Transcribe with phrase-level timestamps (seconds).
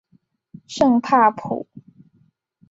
[0.65, 1.67] 圣帕普。